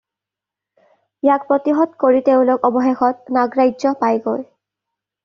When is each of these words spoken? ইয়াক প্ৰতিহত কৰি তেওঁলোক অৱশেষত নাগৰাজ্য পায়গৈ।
ইয়াক 1.27 1.43
প্ৰতিহত 1.51 1.99
কৰি 2.03 2.21
তেওঁলোক 2.29 2.65
অৱশেষত 2.71 3.37
নাগৰাজ্য 3.37 3.93
পায়গৈ। 4.01 4.43